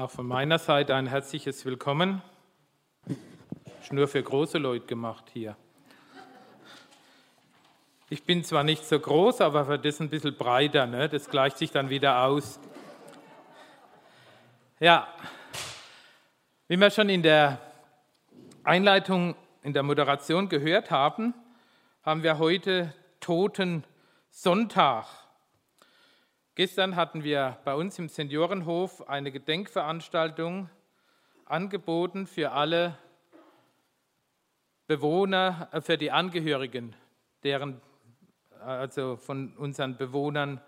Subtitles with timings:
[0.00, 2.22] Auch von meiner Seite ein herzliches Willkommen.
[3.82, 5.58] Ist nur für große Leute gemacht hier.
[8.08, 10.86] Ich bin zwar nicht so groß, aber für das ein bisschen breiter.
[10.86, 11.10] Ne?
[11.10, 12.58] Das gleicht sich dann wieder aus.
[14.78, 15.06] Ja,
[16.68, 17.60] wie wir schon in der
[18.64, 21.34] Einleitung, in der Moderation gehört haben,
[22.04, 23.84] haben wir heute Toten
[24.30, 25.04] Sonntag.
[26.60, 30.68] Gestern hatten wir bei uns im Seniorenhof eine Gedenkveranstaltung
[31.46, 32.98] angeboten für alle
[34.86, 36.94] Bewohner, äh, für die Angehörigen,
[37.44, 37.80] deren,
[38.60, 40.60] also von unseren Bewohnern,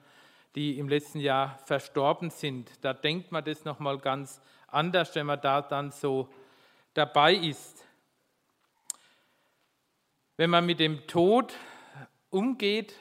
[0.54, 2.82] die im letzten Jahr verstorben sind.
[2.82, 6.26] Da denkt man das nochmal ganz anders, wenn man da dann so
[6.94, 7.86] dabei ist.
[10.38, 11.52] Wenn man mit dem Tod
[12.30, 12.98] umgeht,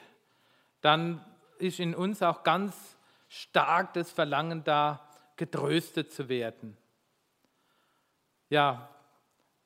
[0.82, 1.24] dann
[1.62, 2.96] ist in uns auch ganz
[3.28, 6.76] stark das Verlangen da, getröstet zu werden.
[8.50, 8.88] Ja,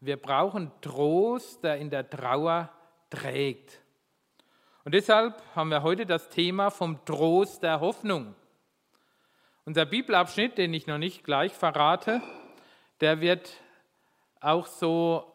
[0.00, 2.70] wir brauchen Trost, der in der Trauer
[3.10, 3.80] trägt.
[4.84, 8.34] Und deshalb haben wir heute das Thema vom Trost der Hoffnung.
[9.64, 12.22] Unser Bibelabschnitt, den ich noch nicht gleich verrate,
[13.00, 13.52] der wird
[14.40, 15.32] auch so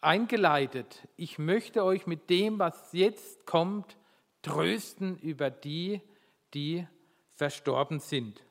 [0.00, 1.08] eingeleitet.
[1.16, 3.97] Ich möchte euch mit dem, was jetzt kommt,
[4.48, 6.00] trösten über die,
[6.54, 6.86] die
[7.36, 8.42] verstorben sind.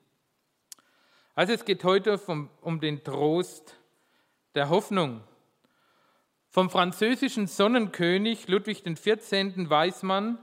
[1.33, 3.79] Also es geht heute vom, um den Trost
[4.55, 5.23] der Hoffnung.
[6.49, 9.69] Vom französischen Sonnenkönig Ludwig XIV.
[9.69, 10.37] weiß man,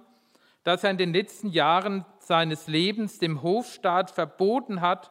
[0.65, 5.11] dass er in den letzten Jahren seines Lebens dem Hofstaat verboten hat,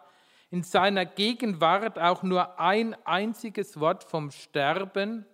[0.50, 5.26] in seiner Gegenwart auch nur ein einziges Wort vom Sterben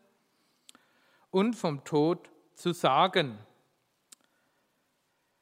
[1.32, 3.38] und vom Tod zu sagen.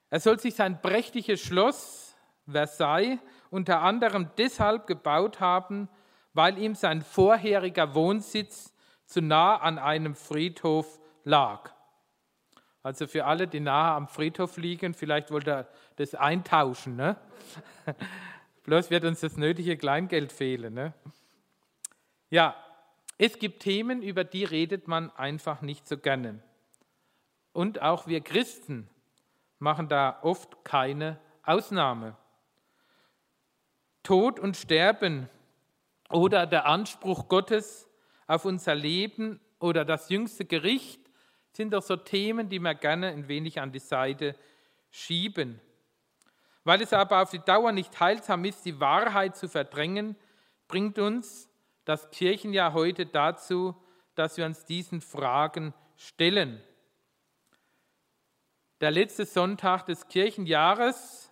[0.09, 2.15] Er soll sich sein prächtiges Schloss
[2.47, 3.19] Versailles
[3.49, 5.89] unter anderem deshalb gebaut haben,
[6.33, 8.73] weil ihm sein vorheriger Wohnsitz
[9.05, 11.71] zu nah an einem Friedhof lag.
[12.83, 15.67] Also für alle, die nahe am Friedhof liegen, vielleicht wollte er
[15.97, 16.95] das eintauschen.
[16.95, 17.17] Ne?
[18.63, 20.73] Bloß wird uns das nötige Kleingeld fehlen.
[20.73, 20.93] Ne?
[22.29, 22.55] Ja,
[23.17, 26.39] es gibt Themen, über die redet man einfach nicht so gerne.
[27.51, 28.89] Und auch wir Christen
[29.59, 32.15] machen da oft keine Ausnahme.
[34.03, 35.29] Tod und Sterben
[36.09, 37.89] oder der Anspruch Gottes
[38.27, 41.01] auf unser Leben oder das jüngste Gericht
[41.51, 44.35] sind doch so Themen, die wir gerne ein wenig an die Seite
[44.91, 45.59] schieben.
[46.63, 50.15] Weil es aber auf die Dauer nicht heilsam ist, die Wahrheit zu verdrängen,
[50.67, 51.49] bringt uns
[51.85, 53.75] das Kirchenjahr heute dazu,
[54.15, 56.61] dass wir uns diesen Fragen stellen.
[58.79, 61.31] Der letzte Sonntag des Kirchenjahres,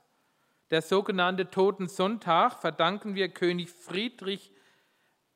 [0.71, 4.51] der sogenannte Totensonntag, verdanken wir König Friedrich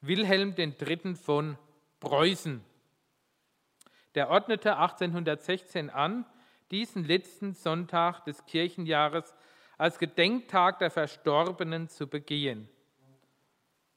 [0.02, 1.14] Wilhelm III.
[1.14, 1.56] von
[2.00, 2.66] Preußen.
[4.16, 6.26] Der ordnete 1816 an,
[6.72, 9.36] diesen letzten Sonntag des Kirchenjahres
[9.78, 12.68] als Gedenktag der Verstorbenen zu begehen.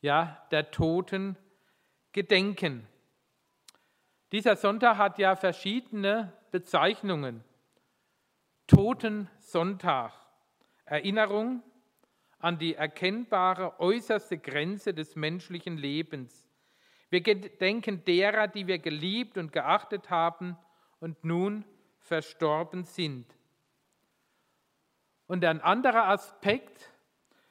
[0.03, 1.39] Ja, der Toten
[2.12, 2.87] gedenken.
[4.33, 7.43] Dieser Sonntag hat ja verschiedene Bezeichnungen.
[8.67, 10.12] Totensonntag,
[10.84, 11.62] Erinnerung
[12.39, 16.47] an die erkennbare äußerste Grenze des menschlichen Lebens.
[17.09, 20.56] Wir gedenken derer, die wir geliebt und geachtet haben
[20.99, 21.65] und nun
[22.00, 23.27] verstorben sind.
[25.27, 26.91] Und ein anderer Aspekt,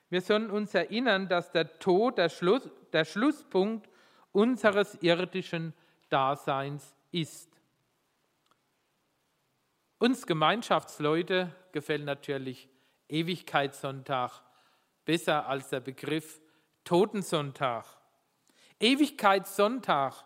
[0.10, 3.90] wir sollen uns erinnern, dass der Tod der, Schluss, der Schlusspunkt
[4.32, 5.74] unseres irdischen
[6.10, 7.51] Daseins ist.
[10.02, 12.68] Uns Gemeinschaftsleute gefällt natürlich
[13.08, 14.42] Ewigkeitssonntag
[15.06, 16.42] besser als der Begriff
[16.84, 17.86] Totensonntag.
[18.80, 20.26] Ewigkeitssonntag,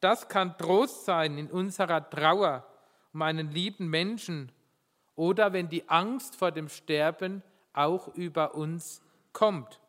[0.00, 2.66] das kann Trost sein in unserer Trauer
[3.12, 4.52] um einen lieben Menschen
[5.16, 7.42] oder wenn die Angst vor dem Sterben
[7.74, 9.02] auch über uns
[9.34, 9.82] kommt.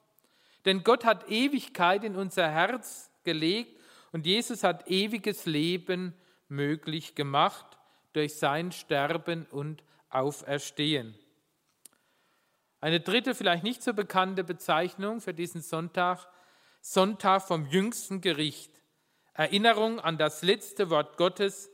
[0.66, 3.80] Denn Gott hat Ewigkeit in unser Herz gelegt
[4.12, 6.14] und Jesus hat ewiges Leben
[6.50, 7.78] möglich gemacht
[8.14, 11.18] durch sein Sterben und Auferstehen.
[12.82, 16.28] Eine dritte, vielleicht nicht so bekannte Bezeichnung für diesen Sonntag,
[16.82, 18.72] Sonntag vom jüngsten Gericht.
[19.34, 21.70] Erinnerung an das letzte Wort Gottes,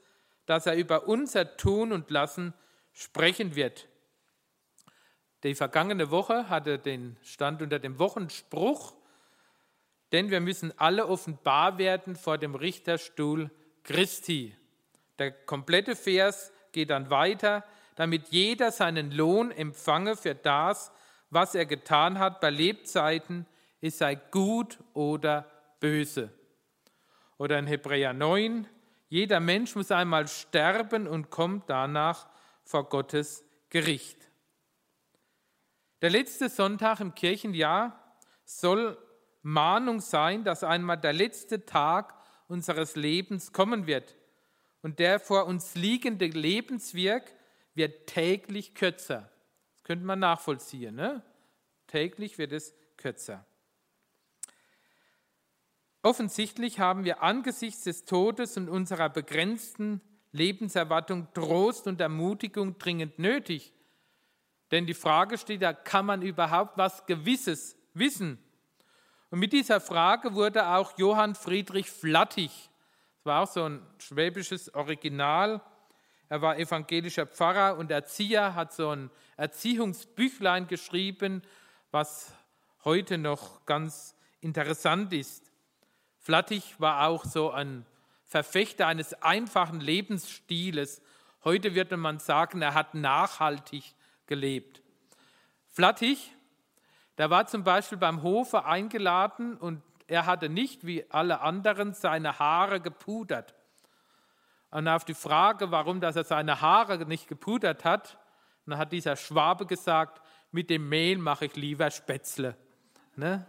[0.46, 2.54] das er über unser Tun und Lassen
[2.92, 3.88] sprechen wird.
[5.44, 8.94] Die vergangene Woche hatte den Stand unter dem Wochenspruch,
[10.12, 13.52] denn wir müssen alle offenbar werden vor dem Richterstuhl
[13.84, 14.56] Christi.
[15.20, 17.64] Der komplette Vers geht dann weiter,
[17.96, 20.92] damit jeder seinen Lohn empfange für das,
[21.30, 23.46] was er getan hat bei Lebzeiten,
[23.82, 25.50] es sei gut oder
[25.80, 26.32] böse.
[27.38, 28.68] Oder in Hebräer 9,
[29.10, 32.28] jeder Mensch muss einmal sterben und kommt danach
[32.64, 34.18] vor Gottes Gericht.
[36.02, 38.00] Der letzte Sonntag im Kirchenjahr
[38.46, 38.98] soll
[39.42, 42.14] Mahnung sein, dass einmal der letzte Tag
[42.48, 44.16] unseres Lebens kommen wird.
[44.82, 47.34] Und der vor uns liegende Lebenswirk
[47.74, 49.30] wird täglich kürzer.
[49.74, 50.96] Das könnte man nachvollziehen.
[50.96, 51.24] Ne?
[51.88, 53.46] Täglich wird es kürzer.
[56.04, 60.02] Offensichtlich haben wir angesichts des Todes und unserer begrenzten
[60.32, 63.74] Lebenserwartung Trost und Ermutigung dringend nötig.
[64.72, 68.38] Denn die Frage steht da, kann man überhaupt was Gewisses wissen?
[69.30, 72.70] Und mit dieser Frage wurde auch Johann Friedrich Flattig,
[73.28, 75.62] war auch so ein schwäbisches Original,
[76.30, 81.42] er war evangelischer Pfarrer und Erzieher, hat so ein Erziehungsbüchlein geschrieben,
[81.92, 82.34] was
[82.84, 85.52] heute noch ganz interessant ist.
[86.18, 87.86] Flattig war auch so ein
[88.26, 91.02] Verfechter eines einfachen Lebensstiles.
[91.46, 93.96] Heute würde man sagen, er hat nachhaltig
[94.26, 94.82] gelebt.
[95.68, 96.34] Flattig,
[97.18, 102.40] der war zum Beispiel beim Hofe eingeladen und er hatte nicht wie alle anderen seine
[102.40, 103.54] Haare gepudert.
[104.72, 108.18] Und auf die Frage, warum dass er seine Haare nicht gepudert hat,
[108.66, 110.22] dann hat dieser Schwabe gesagt,
[110.52, 112.56] mit dem Mehl mache ich lieber Spätzle.
[113.16, 113.46] Ne?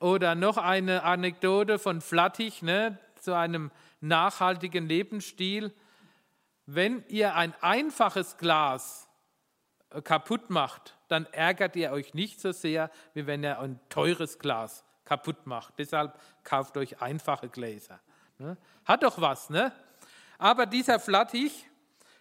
[0.00, 3.70] Oder noch eine Anekdote von Flattig ne, zu einem
[4.00, 5.74] nachhaltigen Lebensstil.
[6.66, 9.08] Wenn ihr ein einfaches Glas
[9.90, 14.38] äh, kaputt macht, dann ärgert ihr euch nicht so sehr, wie wenn ihr ein teures
[14.38, 15.78] Glas kaputt macht.
[15.78, 17.98] Deshalb kauft euch einfache Gläser.
[18.38, 18.58] Ne?
[18.84, 19.72] Hat doch was, ne?
[20.38, 21.66] Aber dieser Flattig,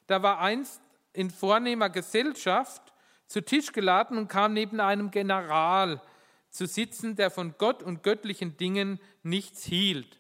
[0.08, 2.94] da war einst in vornehmer Gesellschaft
[3.28, 6.02] zu Tisch geladen und kam neben einem General
[6.50, 10.20] zu sitzen, der von Gott und göttlichen Dingen nichts hielt.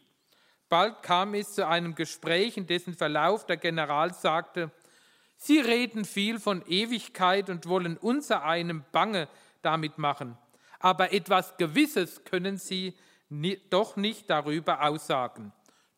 [0.67, 4.71] Bald kam es zu einem Gespräch, in dessen Verlauf der General sagte,
[5.37, 9.27] Sie reden viel von Ewigkeit und wollen unser einem Bange
[9.61, 10.37] damit machen,
[10.79, 12.97] aber etwas Gewisses können Sie
[13.69, 15.51] doch nicht darüber aussagen.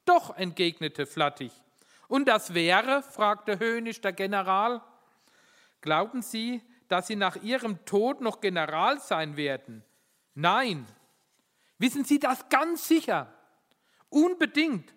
[0.05, 1.51] Doch, entgegnete Flattig.
[2.07, 4.81] Und das wäre, fragte höhnisch der General,
[5.81, 9.83] glauben Sie, dass Sie nach Ihrem Tod noch General sein werden?
[10.33, 10.85] Nein.
[11.77, 13.31] Wissen Sie das ganz sicher?
[14.09, 14.93] Unbedingt.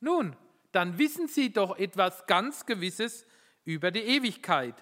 [0.00, 0.36] Nun,
[0.72, 3.26] dann wissen Sie doch etwas ganz Gewisses
[3.64, 4.74] über die Ewigkeit.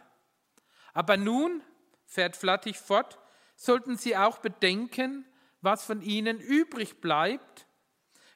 [0.92, 1.62] Aber nun,
[2.06, 3.18] fährt Flattig fort,
[3.62, 5.24] sollten Sie auch bedenken,
[5.60, 7.68] was von Ihnen übrig bleibt,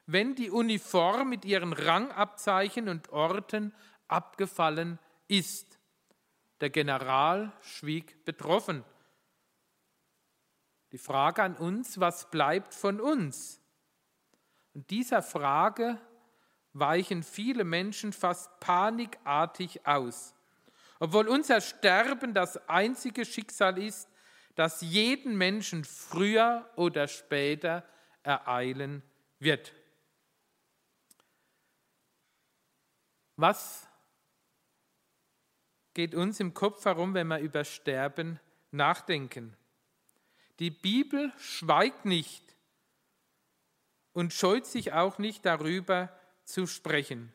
[0.05, 3.73] wenn die Uniform mit ihren Rangabzeichen und Orten
[4.07, 5.79] abgefallen ist.
[6.61, 8.85] Der General schwieg betroffen.
[10.93, 13.59] Die Frage an uns, was bleibt von uns?
[14.73, 15.99] Und dieser Frage
[16.71, 20.33] weichen viele Menschen fast panikartig aus.
[21.01, 24.07] Obwohl unser Sterben das einzige Schicksal ist,
[24.57, 27.87] das jeden Menschen früher oder später
[28.23, 29.03] ereilen
[29.37, 29.71] wird.
[33.35, 33.87] Was
[35.93, 38.39] geht uns im Kopf herum, wenn wir über Sterben
[38.71, 39.55] nachdenken?
[40.57, 42.55] Die Bibel schweigt nicht
[44.13, 46.11] und scheut sich auch nicht darüber
[46.45, 47.31] zu sprechen.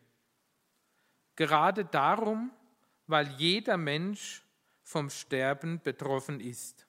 [1.36, 2.50] Gerade darum,
[3.06, 4.42] weil jeder Mensch
[4.82, 6.84] vom Sterben betroffen ist.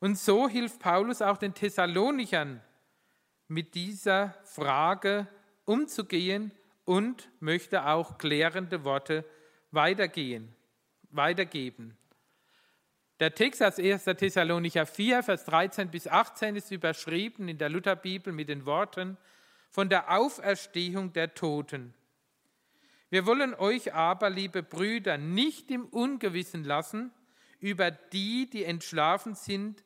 [0.00, 2.60] Und so hilft Paulus auch den Thessalonichern,
[3.48, 5.26] mit dieser Frage
[5.64, 6.52] umzugehen
[6.84, 9.24] und möchte auch klärende Worte
[9.72, 10.54] weitergehen,
[11.10, 11.96] weitergeben.
[13.18, 14.04] Der Text aus 1.
[14.04, 19.18] Thessalonicher 4, Vers 13 bis 18 ist überschrieben in der Lutherbibel mit den Worten
[19.68, 21.92] von der Auferstehung der Toten.
[23.10, 27.12] Wir wollen euch aber, liebe Brüder, nicht im Ungewissen lassen
[27.58, 29.84] über die, die entschlafen sind,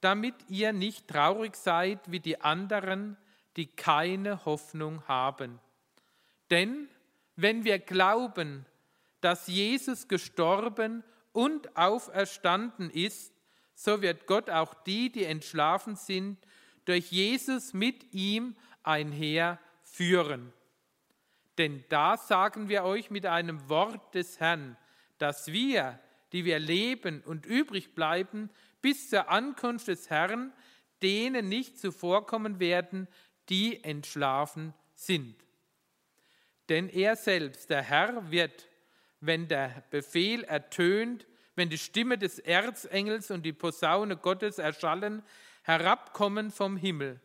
[0.00, 3.16] damit ihr nicht traurig seid wie die anderen,
[3.56, 5.60] die keine Hoffnung haben.
[6.50, 6.88] Denn
[7.36, 8.66] wenn wir glauben,
[9.20, 13.32] dass Jesus gestorben und auferstanden ist,
[13.74, 16.38] so wird Gott auch die, die entschlafen sind,
[16.84, 20.52] durch Jesus mit ihm einherführen.
[21.58, 24.76] Denn da sagen wir euch mit einem Wort des Herrn,
[25.18, 25.98] dass wir,
[26.32, 28.50] die wir leben und übrig bleiben,
[28.82, 30.52] bis zur Ankunft des Herrn,
[31.02, 33.08] denen nicht zuvorkommen werden,
[33.48, 35.34] die entschlafen sind.
[36.68, 38.68] Denn er selbst, der Herr, wird
[39.20, 45.22] wenn der Befehl ertönt, wenn die Stimme des Erzengels und die Posaune Gottes erschallen,
[45.62, 47.20] herabkommen vom Himmel.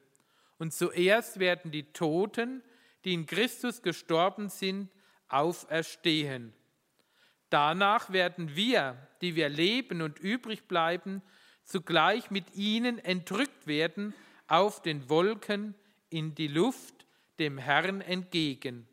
[0.57, 2.63] Und zuerst werden die Toten,
[3.05, 4.89] die in Christus gestorben sind,
[5.27, 6.53] auferstehen.
[7.49, 11.21] Danach werden wir, die wir leben und übrig bleiben,
[11.65, 14.13] zugleich mit ihnen entrückt werden
[14.47, 15.75] auf den Wolken
[16.09, 17.05] in die Luft
[17.39, 18.87] dem Herrn entgegen.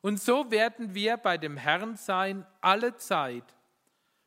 [0.00, 3.56] Und so werden wir bei dem Herrn sein alle Zeit.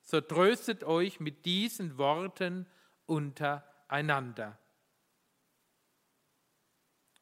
[0.01, 2.67] So tröstet euch mit diesen Worten
[3.05, 4.57] untereinander.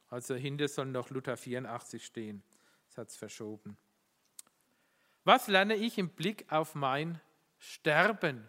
[0.09, 2.43] Also hinter soll noch Luther 84 stehen.
[2.87, 3.77] Das hat es verschoben.
[5.23, 7.19] Was lerne ich im Blick auf mein
[7.59, 8.47] Sterben?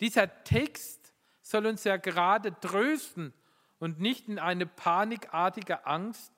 [0.00, 0.97] Dieser Text
[1.48, 3.32] soll uns ja gerade trösten
[3.78, 6.30] und nicht in eine panikartige Angst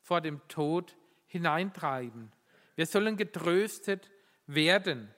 [0.00, 0.96] vor dem Tod
[1.26, 2.32] hineintreiben.
[2.74, 4.10] Wir sollen getröstet
[4.46, 5.14] werden.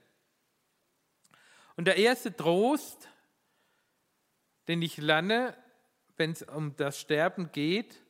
[1.77, 3.09] Und der erste Trost,
[4.67, 5.57] den ich lerne,
[6.19, 8.03] wenn es um das Sterben geht,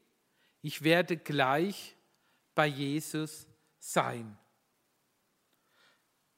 [0.61, 1.97] ich werde gleich
[2.57, 3.47] bei Jesus
[3.79, 4.37] sein.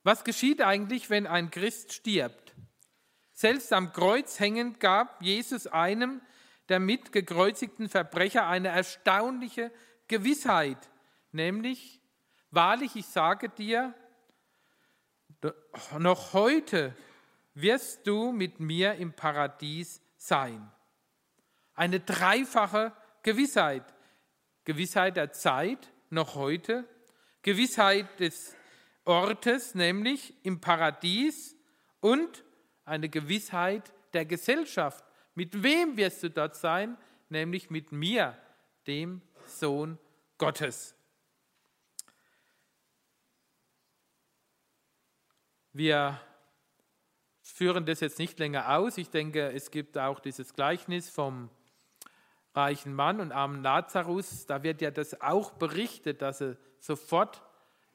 [0.02, 2.54] Was geschieht eigentlich, wenn ein Christ stirbt?
[3.40, 6.20] Selbst am Kreuz hängend gab Jesus einem
[6.68, 9.72] der mitgekreuzigten Verbrecher eine erstaunliche
[10.08, 10.90] Gewissheit,
[11.32, 12.02] nämlich,
[12.50, 13.94] wahrlich, ich sage dir,
[15.98, 16.94] noch heute
[17.54, 20.70] wirst du mit mir im Paradies sein.
[21.72, 22.92] Eine dreifache
[23.22, 23.84] Gewissheit.
[24.64, 26.86] Gewissheit der Zeit, noch heute,
[27.40, 28.54] Gewissheit des
[29.06, 31.56] Ortes, nämlich im Paradies
[32.00, 32.44] und
[32.84, 35.04] eine Gewissheit der Gesellschaft.
[35.34, 36.96] Mit wem wirst du dort sein?
[37.28, 38.36] Nämlich mit mir,
[38.86, 39.98] dem Sohn
[40.38, 40.94] Gottes.
[45.72, 46.20] Wir
[47.40, 48.98] führen das jetzt nicht länger aus.
[48.98, 51.50] Ich denke, es gibt auch dieses Gleichnis vom
[52.54, 54.46] reichen Mann und armen Lazarus.
[54.46, 57.42] Da wird ja das auch berichtet, dass sie sofort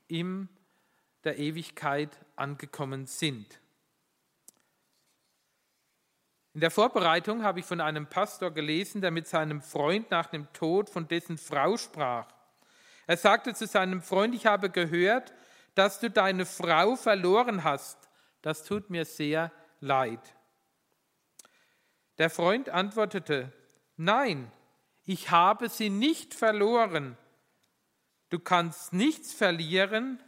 [0.08, 0.48] in
[1.24, 3.60] der Ewigkeit angekommen sind.
[6.56, 10.48] In der Vorbereitung habe ich von einem Pastor gelesen, der mit seinem Freund nach dem
[10.54, 12.28] Tod von dessen Frau sprach.
[13.08, 15.34] Er sagte zu seinem Freund, ich habe gehört,
[15.74, 17.98] dass du deine Frau verloren hast.
[18.42, 20.22] Das tut mir sehr leid.
[22.20, 23.52] Der Freund antwortete,
[23.98, 24.50] nein,
[25.04, 27.18] ich habe sie nicht verloren.
[28.30, 30.24] Du kannst nichts verlieren,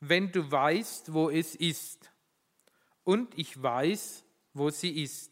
[0.00, 2.10] wenn du weißt, wo es ist.
[3.04, 4.23] Und ich weiß,
[4.54, 5.30] wo sie ist.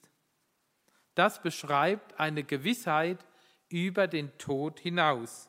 [1.15, 3.25] Das beschreibt eine Gewissheit
[3.69, 5.49] über den Tod hinaus.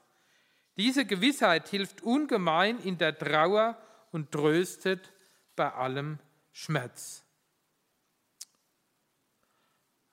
[0.78, 3.78] Diese Gewissheit hilft ungemein in der Trauer
[4.12, 5.14] und tröstet
[5.56, 6.20] bei allem
[6.52, 7.24] Schmerz.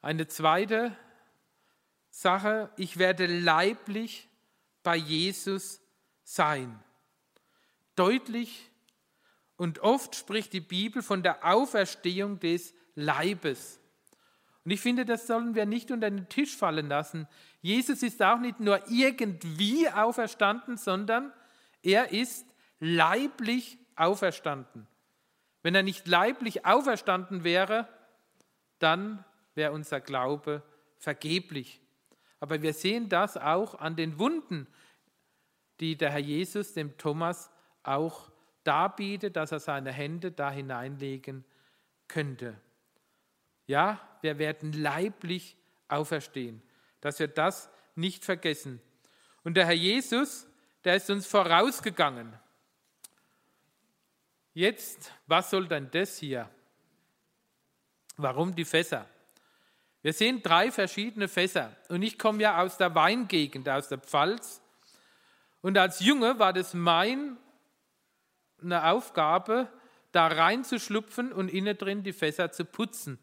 [0.03, 0.97] Eine zweite
[2.11, 4.29] Sache, ich werde leiblich
[4.83, 5.81] bei Jesus
[6.23, 6.83] sein.
[7.97, 8.71] Deutlich
[9.57, 13.81] und oft spricht die Bibel von der Auferstehung des Leibes.
[14.65, 17.27] Und ich finde, das sollen wir nicht unter den Tisch fallen lassen.
[17.63, 21.33] Jesus ist auch nicht nur irgendwie auferstanden, sondern
[21.83, 22.47] er ist
[22.79, 24.87] leiblich auferstanden.
[25.63, 27.89] Wenn er nicht leiblich auferstanden wäre,
[28.79, 30.63] dann wäre unser Glaube
[30.99, 31.81] vergeblich.
[32.39, 34.67] Aber wir sehen das auch an den Wunden,
[35.81, 37.51] die der Herr Jesus dem Thomas
[37.83, 38.31] auch
[38.65, 41.45] darbietet, dass er seine Hände da hineinlegen
[42.09, 42.59] könnte.
[43.71, 46.61] Ja, wir werden leiblich auferstehen,
[47.01, 48.81] dass wir das nicht vergessen.
[49.45, 50.49] Und der Herr Jesus,
[50.83, 52.33] der ist uns vorausgegangen.
[54.55, 56.51] Jetzt, was soll denn das hier?
[58.17, 59.07] Warum die Fässer?
[60.03, 61.77] Wir sehen drei verschiedene Fässer.
[61.91, 64.61] Und ich komme ja aus der Weingegend, aus der Pfalz.
[65.61, 67.37] Und als Junge war das meine
[68.83, 69.69] Aufgabe,
[70.11, 73.21] da reinzuschlupfen und innen drin die Fässer zu putzen.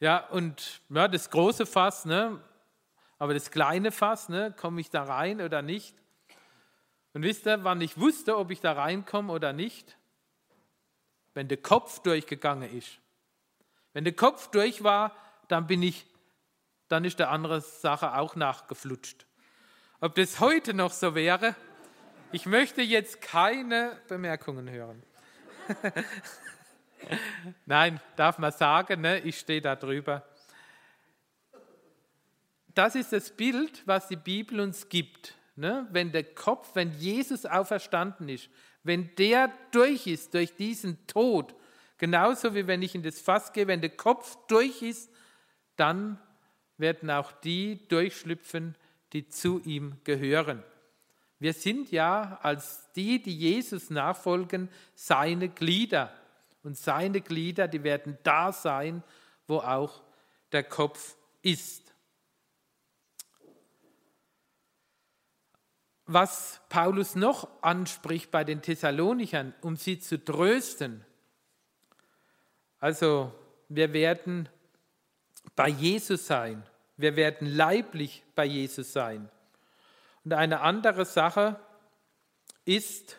[0.00, 2.40] Ja, und ja, das große Fass, ne?
[3.18, 4.54] aber das kleine Fass, ne?
[4.56, 5.96] komme ich da rein oder nicht?
[7.14, 9.96] Und wisst ihr, wann ich wusste, ob ich da reinkomme oder nicht?
[11.34, 13.00] Wenn der Kopf durchgegangen ist.
[13.92, 15.16] Wenn der Kopf durch war,
[15.48, 16.06] dann bin ich,
[16.88, 19.26] dann ist der andere Sache auch nachgeflutscht.
[20.00, 21.56] Ob das heute noch so wäre,
[22.30, 25.02] ich möchte jetzt keine Bemerkungen hören.
[27.66, 29.20] Nein, darf man sagen, ne?
[29.20, 30.26] ich stehe da drüber.
[32.74, 35.34] Das ist das Bild, was die Bibel uns gibt.
[35.56, 35.86] Ne?
[35.90, 38.48] Wenn der Kopf, wenn Jesus auferstanden ist,
[38.84, 41.54] wenn der durch ist, durch diesen Tod,
[41.98, 45.10] genauso wie wenn ich in das Fass gehe, wenn der Kopf durch ist
[45.78, 46.18] dann
[46.76, 48.74] werden auch die durchschlüpfen,
[49.12, 50.62] die zu ihm gehören.
[51.38, 56.12] Wir sind ja als die, die Jesus nachfolgen, seine Glieder.
[56.62, 59.02] Und seine Glieder, die werden da sein,
[59.46, 60.02] wo auch
[60.52, 61.94] der Kopf ist.
[66.06, 71.04] Was Paulus noch anspricht bei den Thessalonichern, um sie zu trösten.
[72.80, 73.32] Also
[73.68, 74.48] wir werden
[75.54, 76.62] bei Jesus sein.
[76.96, 79.30] Wir werden leiblich bei Jesus sein.
[80.24, 81.60] Und eine andere Sache
[82.64, 83.18] ist,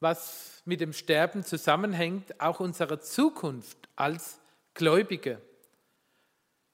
[0.00, 4.40] was mit dem Sterben zusammenhängt, auch unsere Zukunft als
[4.74, 5.40] Gläubige.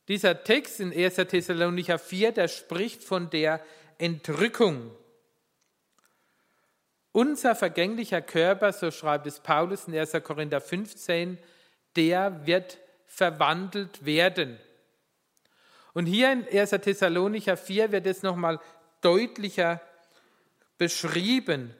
[0.09, 1.15] Dieser Text in 1.
[1.15, 3.65] Thessalonicher 4, der spricht von der
[3.99, 4.91] Entrückung.
[7.13, 10.13] Unser vergänglicher Körper, so schreibt es Paulus in 1.
[10.25, 11.39] Korinther 15,
[11.95, 14.59] der wird verwandelt werden.
[15.93, 16.71] Und hier in 1.
[16.71, 18.59] Thessalonicher 4 wird es nochmal
[19.03, 19.81] deutlicher
[20.79, 21.75] beschrieben,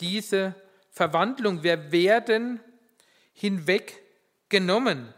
[0.00, 0.54] diese
[0.98, 1.62] Verwandlung.
[1.62, 2.60] Wir werden
[3.32, 5.14] hinweggenommen.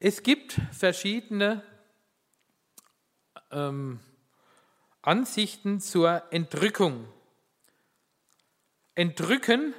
[0.00, 1.62] Es gibt verschiedene
[3.52, 4.00] ähm,
[5.00, 7.06] Ansichten zur Entrückung.
[8.96, 9.72] Entrücken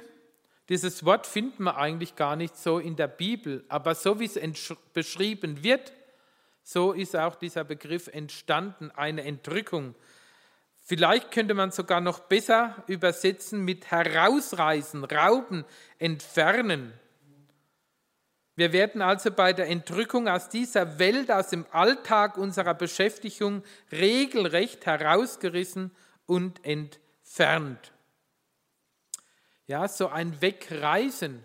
[0.70, 4.40] dieses Wort finden wir eigentlich gar nicht so in der Bibel, aber so wie es
[4.94, 5.92] beschrieben wird,
[6.62, 9.94] so ist auch dieser Begriff entstanden, eine Entrückung.
[10.94, 15.64] Vielleicht könnte man sogar noch besser übersetzen mit herausreißen, rauben,
[15.98, 16.92] entfernen.
[18.56, 24.84] Wir werden also bei der Entrückung aus dieser Welt, aus dem Alltag unserer Beschäftigung regelrecht
[24.84, 25.92] herausgerissen
[26.26, 27.94] und entfernt.
[29.66, 31.42] Ja, so ein Wegreisen,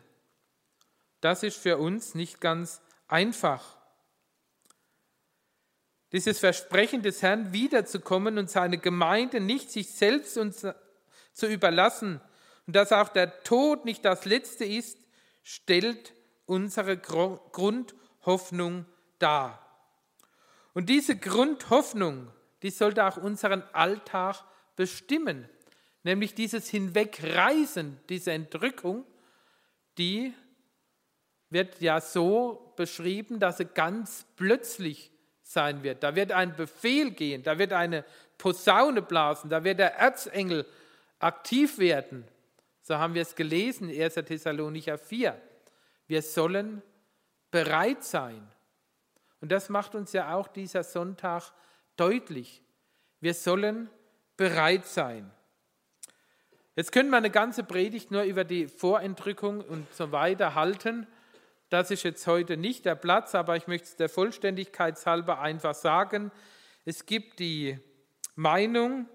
[1.22, 3.77] das ist für uns nicht ganz einfach.
[6.12, 10.66] Dieses Versprechen des Herrn, wiederzukommen und seine Gemeinde nicht sich selbst uns
[11.34, 12.22] zu überlassen
[12.66, 14.98] und dass auch der Tod nicht das Letzte ist,
[15.44, 16.14] stellt
[16.46, 18.86] unsere Grundhoffnung
[19.20, 19.64] dar.
[20.74, 24.44] Und diese Grundhoffnung, die sollte auch unseren Alltag
[24.76, 25.50] bestimmen
[26.08, 29.06] nämlich dieses Hinwegreisen, diese Entrückung,
[29.98, 30.34] die
[31.50, 35.12] wird ja so beschrieben, dass sie ganz plötzlich
[35.48, 36.04] sein wird.
[36.04, 38.04] Da wird ein Befehl gehen, da wird eine
[38.38, 40.66] Posaune blasen, da wird der Erzengel
[41.20, 42.26] aktiv werden.
[42.82, 44.16] So haben wir es gelesen, 1.
[44.16, 45.40] Thessalonicher 4.
[46.08, 46.82] Wir sollen
[47.50, 48.48] bereit sein.
[49.42, 51.52] Und das macht uns ja auch dieser Sonntag
[51.96, 52.62] deutlich.
[53.20, 53.90] Wir sollen
[54.36, 55.32] bereit sein.
[56.76, 61.08] Jetzt können wir eine ganze Predigt nur über die Vorentrückung und so weiter halten.
[61.70, 65.76] Das ist jetzt heute nicht der Platz, aber ich möchte es der Vollständigkeit halber einfach
[65.76, 66.32] sagen.
[66.86, 67.78] Es gibt die
[68.36, 69.08] Meinung,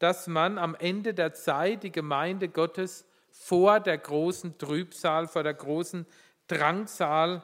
[0.00, 5.54] dass man am Ende der Zeit die Gemeinde Gottes vor der großen Trübsal, vor der
[5.54, 6.04] großen
[6.48, 7.42] Drangsal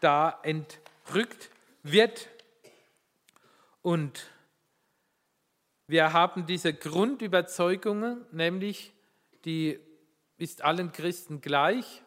[0.00, 1.48] da entrückt
[1.82, 2.28] wird.
[3.80, 4.30] Und
[5.86, 8.92] wir haben diese Grundüberzeugungen, nämlich
[9.46, 9.80] die
[10.36, 12.02] ist allen Christen gleich,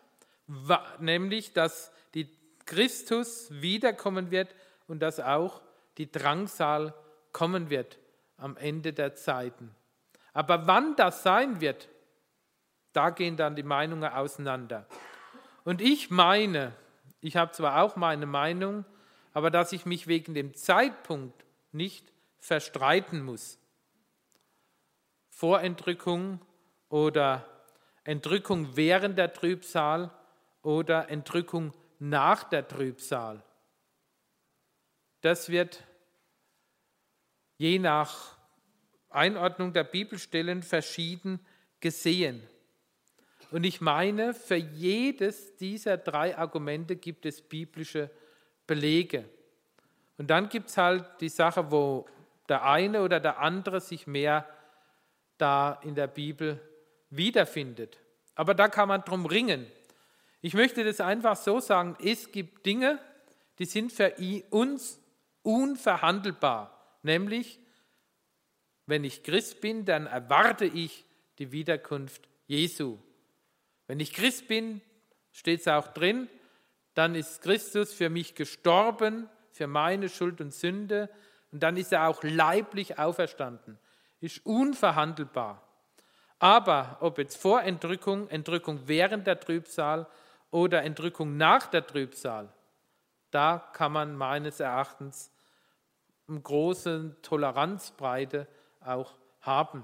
[1.00, 2.30] nämlich dass die
[2.66, 4.56] Christus wiederkommen wird
[4.88, 5.62] und dass auch
[5.98, 6.94] die Drangsal
[7.32, 8.00] kommen wird
[8.38, 9.74] am Ende der Zeiten.
[10.34, 11.88] Aber wann das sein wird,
[12.94, 14.88] da gehen dann die Meinungen auseinander.
[15.64, 16.74] Und ich meine,
[17.20, 18.86] ich habe zwar auch meine Meinung,
[19.34, 23.60] aber dass ich mich wegen dem Zeitpunkt nicht verstreiten muss.
[25.30, 26.40] Vorentrückung
[26.88, 27.46] oder
[28.06, 30.12] Entrückung während der Trübsal
[30.66, 33.44] oder Entrückung nach der Trübsal.
[35.22, 35.84] Das wird
[37.58, 38.36] je nach
[39.10, 41.40] Einordnung der Bibelstellen verschieden
[41.80, 42.42] gesehen.
[43.52, 48.10] Und ich meine, für jedes dieser drei Argumente gibt es biblische
[48.68, 49.30] Belege.
[50.18, 52.08] Und dann gibt es halt die Sache, wo
[52.50, 54.50] der eine oder der andere sich mehr
[55.38, 56.60] da in der Bibel
[57.10, 58.00] wiederfindet.
[58.34, 59.68] Aber da kann man drum ringen.
[60.46, 63.00] Ich möchte das einfach so sagen, es gibt Dinge,
[63.58, 64.14] die sind für
[64.52, 65.00] uns
[65.42, 67.00] unverhandelbar.
[67.02, 67.60] Nämlich,
[68.86, 71.04] wenn ich Christ bin, dann erwarte ich
[71.40, 73.00] die Wiederkunft Jesu.
[73.88, 74.82] Wenn ich Christ bin,
[75.32, 76.30] steht es auch drin,
[76.94, 81.10] dann ist Christus für mich gestorben, für meine Schuld und Sünde,
[81.52, 83.80] und dann ist er auch leiblich auferstanden
[84.20, 85.68] ist unverhandelbar.
[86.38, 90.06] Aber ob jetzt vor Entrückung, Entrückung während der Trübsal
[90.56, 92.48] oder Entrückung nach der Trübsal,
[93.30, 95.30] da kann man meines Erachtens
[96.30, 98.48] eine große Toleranzbreite
[98.80, 99.84] auch haben.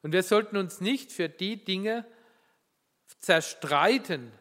[0.00, 2.06] Und wir sollten uns nicht für die Dinge
[3.18, 4.32] zerstreiten,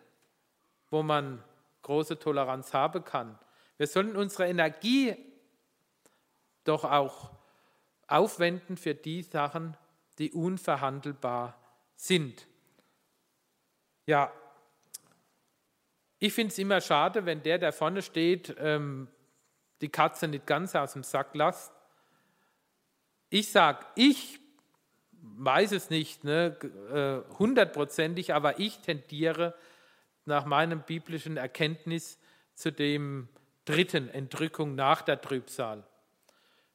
[0.90, 1.44] wo man
[1.82, 3.38] große Toleranz haben kann.
[3.76, 5.18] Wir sollten unsere Energie
[6.64, 7.32] doch auch
[8.08, 9.76] aufwenden für die Sachen,
[10.18, 11.60] die unverhandelbar
[11.98, 12.48] sind.
[14.06, 14.32] Ja,
[16.20, 19.08] ich finde es immer schade, wenn der, der vorne steht, ähm,
[19.82, 21.72] die Katze nicht ganz aus dem Sack lässt.
[23.30, 24.40] Ich sage, ich
[25.22, 26.58] weiß es nicht ne,
[26.92, 29.54] äh, hundertprozentig, aber ich tendiere
[30.26, 32.18] nach meinem biblischen Erkenntnis
[32.54, 33.30] zu dem
[33.66, 35.84] dritten Entrückung nach der Trübsal.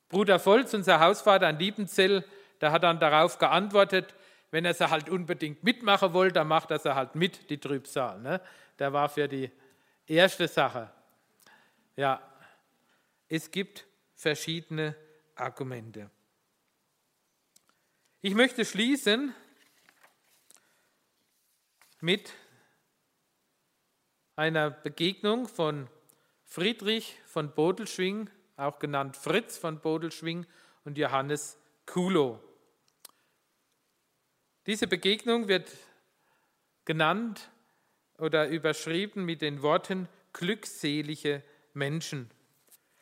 [0.08, 2.24] Bruder Volz, unser Hausvater in Liebenzell,
[2.60, 4.14] der hat dann darauf geantwortet,
[4.50, 8.20] wenn er sie halt unbedingt mitmachen wollte, dann macht er sie halt mit, die Trübsal.
[8.20, 8.40] Ne?
[8.78, 9.50] Der war für die
[10.06, 10.90] erste Sache.
[11.96, 12.20] Ja,
[13.28, 14.96] es gibt verschiedene
[15.34, 16.10] Argumente.
[18.20, 19.34] Ich möchte schließen
[22.00, 22.32] mit
[24.36, 25.88] einer Begegnung von
[26.44, 30.46] Friedrich von Bodelschwing, auch genannt Fritz von Bodelschwing
[30.84, 31.56] und Johannes
[31.86, 32.42] Kulo.
[34.66, 35.70] Diese Begegnung wird
[36.84, 37.50] genannt
[38.18, 41.42] oder überschrieben mit den Worten glückselige
[41.74, 42.30] Menschen.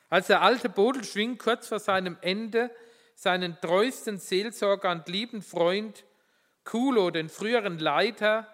[0.08, 2.70] Als der alte Bodelschwing kurz vor seinem Ende
[3.14, 6.04] seinen treuesten Seelsorger und lieben Freund
[6.64, 8.48] Kulo, den früheren Leiter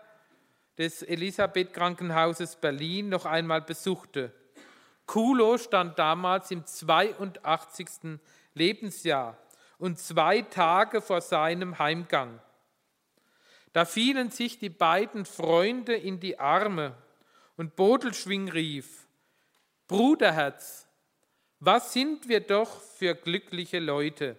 [0.76, 4.32] des Elisabeth Krankenhauses Berlin, noch einmal besuchte.
[5.06, 8.18] Kulo stand damals im 82.
[8.54, 9.38] Lebensjahr
[9.78, 12.40] und zwei Tage vor seinem Heimgang.
[13.76, 16.94] Da fielen sich die beiden Freunde in die Arme
[17.58, 19.06] und Bodelschwing rief,
[19.86, 20.88] Bruderherz,
[21.60, 24.38] was sind wir doch für glückliche Leute,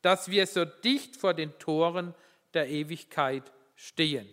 [0.00, 2.14] dass wir so dicht vor den Toren
[2.54, 4.32] der Ewigkeit stehen.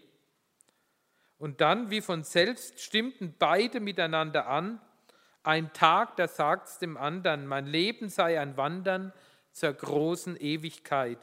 [1.40, 4.80] Und dann, wie von selbst, stimmten beide miteinander an,
[5.42, 9.12] ein Tag, da sagt's dem anderen, mein Leben sei ein Wandern
[9.54, 11.18] zur großen Ewigkeit.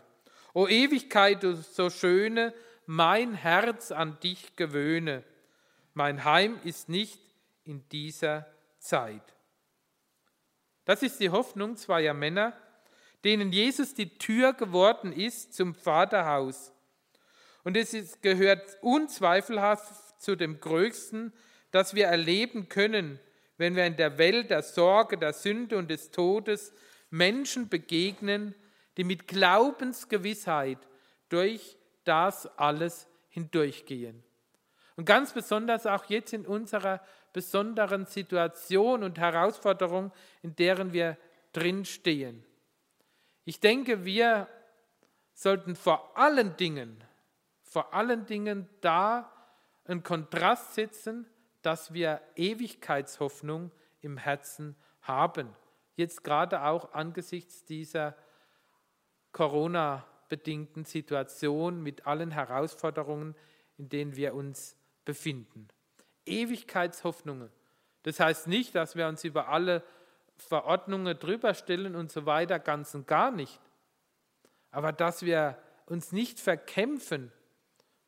[0.55, 2.53] O Ewigkeit, du so schöne,
[2.87, 5.25] mein Herz an dich gewöhne.
[5.95, 7.21] Mein Heim ist nicht
[7.65, 8.47] in dieser
[8.79, 9.23] Zeit.
[10.85, 12.57] Das ist die Hoffnung zweier Männer,
[13.25, 16.73] denen Jesus die Tür geworden ist zum Vaterhaus.
[17.65, 21.33] Und es ist, gehört unzweifelhaft zu dem Größten,
[21.71, 23.21] das wir erleben können,
[23.57, 26.73] wenn wir in der Welt der Sorge, der Sünde und des Todes
[27.11, 28.55] Menschen begegnen,
[28.97, 30.79] die mit Glaubensgewissheit
[31.29, 34.23] durch das alles hindurchgehen.
[34.97, 37.01] Und ganz besonders auch jetzt in unserer
[37.33, 40.13] besonderen Situation und Herausforderung,
[40.43, 41.17] in deren wir
[41.53, 42.45] drin stehen.
[43.45, 44.49] Ich denke, wir
[45.33, 47.03] sollten vor allen Dingen,
[47.63, 49.33] vor allen Dingen da
[49.85, 51.27] einen Kontrast setzen,
[51.63, 55.55] dass wir Ewigkeitshoffnung im Herzen haben.
[55.97, 58.15] Jetzt gerade auch angesichts dieser
[59.33, 63.35] Corona- bedingten Situation mit allen Herausforderungen,
[63.77, 65.69] in denen wir uns befinden.
[66.25, 67.51] Ewigkeitshoffnungen.
[68.03, 69.83] Das heißt nicht, dass wir uns über alle
[70.39, 73.61] Verordnungen drüber stellen und so weiter, ganz und gar nicht.
[74.71, 77.31] Aber dass wir uns nicht verkämpfen,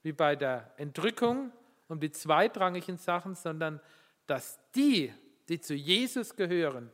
[0.00, 1.52] wie bei der Entrückung
[1.88, 3.82] um die zweitrangigen Sachen, sondern
[4.26, 5.12] dass die,
[5.50, 6.90] die zu Jesus gehören,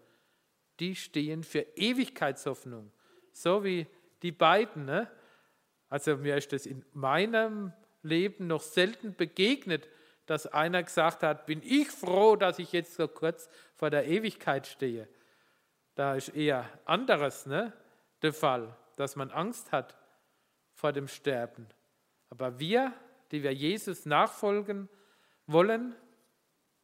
[0.80, 2.90] die stehen für Ewigkeitshoffnung.
[3.30, 3.86] So wie
[4.22, 5.08] die beiden, ne?
[5.90, 7.72] Also mir ist das in meinem
[8.02, 9.88] Leben noch selten begegnet,
[10.24, 14.66] dass einer gesagt hat, bin ich froh, dass ich jetzt so kurz vor der Ewigkeit
[14.66, 15.08] stehe.
[15.96, 17.72] Da ist eher anderes ne,
[18.22, 19.96] der Fall, dass man Angst hat
[20.72, 21.66] vor dem Sterben.
[22.30, 22.92] Aber wir,
[23.32, 24.88] die wir Jesus nachfolgen
[25.46, 25.96] wollen,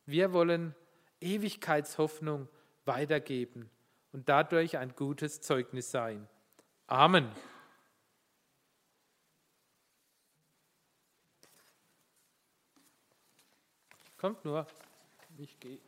[0.07, 0.75] wir wollen
[1.21, 2.49] Ewigkeitshoffnung
[2.85, 3.71] weitergeben
[4.13, 6.29] und dadurch ein gutes Zeugnis sein.
[6.89, 7.31] Amen.
[14.17, 14.67] Kommt nur,
[15.39, 15.86] ich gehe.